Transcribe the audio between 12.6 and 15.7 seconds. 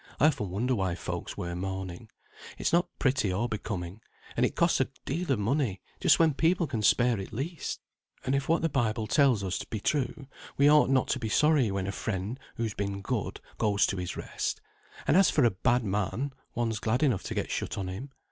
been good, goes to his rest; and as for a